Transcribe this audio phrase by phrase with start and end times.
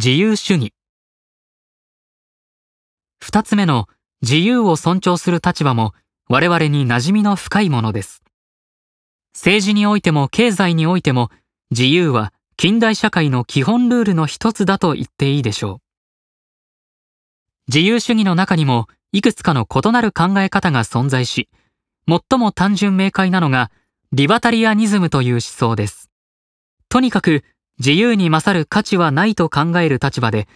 [0.00, 0.72] 自由主義。
[3.18, 3.88] 二つ目の
[4.22, 5.92] 自由を尊重する立場も
[6.28, 8.22] 我々に馴染みの深いものです。
[9.34, 11.32] 政治においても経済においても
[11.72, 15.78] 自由は近代社会の基本ルールの一つだと言っていいでしょう。
[17.66, 21.48] 自由主義の中にもいくつかの異なる考え方が存在し、
[22.06, 23.72] 最も単純明快なのが
[24.12, 26.08] リバタリアニズムという思想です。
[26.88, 27.42] とにかく
[27.78, 30.48] 自由に勝る価値はないと考える立場で、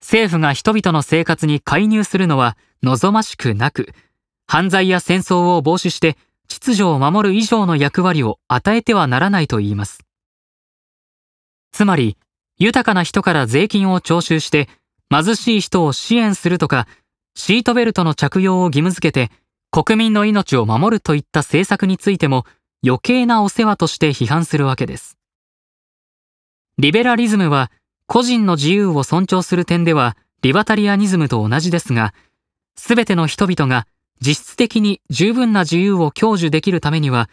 [0.00, 3.88] 政府が人々の生活に介入するのは望ましくなく、
[4.46, 6.16] 犯罪や戦争を防止して
[6.48, 10.00] 秩序を守る以上の役割を与えてはならないと言います。
[11.72, 12.16] つまり、
[12.58, 14.68] 豊かな人から税金を徴収して
[15.10, 16.86] 貧しい人を支援するとか、
[17.34, 19.30] シートベルトの着用を義務付けて
[19.70, 22.46] 国民の命を守るといった政策についても
[22.84, 25.18] 余計なお世話として批判するわけです。
[26.78, 27.70] リベラリズムは
[28.06, 32.12] 個人の自由を尊重する点ではリバタリアニズムと同じですが、
[32.76, 33.86] すべての人々が
[34.20, 37.30] 実質的に十分な自由を享受できるためには、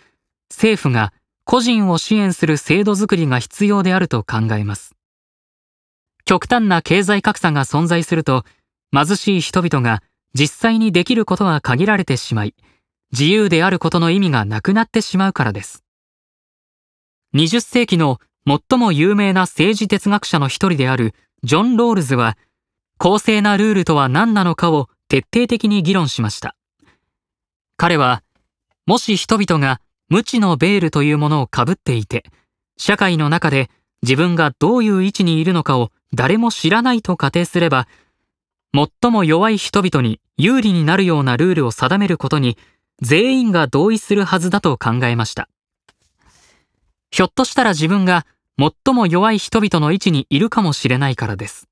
[0.50, 1.12] 政府が
[1.44, 4.96] 個人を支援する制度づくりが必要であると考えます。
[6.24, 8.46] 極端な経済格差が存在すると、
[8.94, 10.02] 貧しい人々が
[10.34, 12.56] 実際にできることが限られてしまい、
[13.12, 15.84] 自由であることの意味がなくなってしまうからです。
[17.36, 21.14] 20世紀の最も有名な政治哲学者の一人である
[21.44, 22.38] ジョン・ロールズは、
[22.98, 26.56] 公正なルールとは何なのかを徹底的に議論しました。
[27.78, 28.24] 彼は、
[28.86, 32.24] もし人々が無知のベールというものをかぶっていて、
[32.78, 33.70] 社会の中で
[34.02, 37.88] 自分がどういう位置にいるのかを誰も知らないと仮定すれば、
[38.74, 42.58] 最も弱い人々に有利になるようなルールを定めることに
[43.02, 45.48] 全員が同意するはずだと考えました。
[47.12, 48.26] ひょっとしたら自分が
[48.58, 51.68] 最も弱い人々の位置にいるかもしれないからです。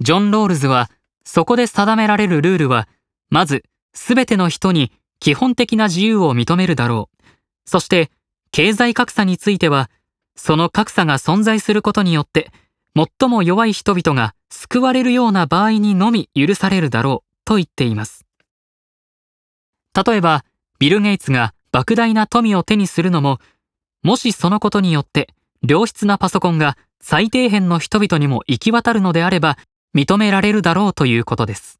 [0.00, 0.90] ジョン・ロールズは、
[1.24, 2.88] そこで定められるルールは、
[3.28, 7.24] まず、すべての人に基本的な自由を認めるだろう。
[7.66, 8.10] そして、
[8.50, 9.90] 経済格差については、
[10.36, 12.50] その格差が存在することによって、
[12.96, 18.24] 最も弱い人々が救われるような場合にのみ許されるだろうと言っています。
[19.94, 20.44] 例えば、
[20.78, 23.38] ビル・ゲイツが莫大な富を手にするのも、
[24.02, 25.28] もしそのことによって
[25.66, 29.58] 良質なパソコンが最底辺の人々にも行き渡るのであれば
[29.94, 31.79] 認められるだろうということです。